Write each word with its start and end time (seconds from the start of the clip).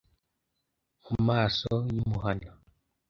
Mu 1.05 1.15
maso 1.27 1.71
y'i 1.91 2.01
Muhana 2.09 2.51